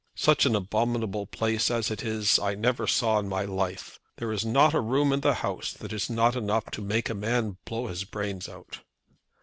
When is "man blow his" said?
7.13-8.03